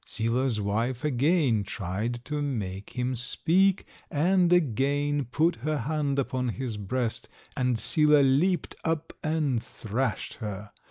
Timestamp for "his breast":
6.49-7.29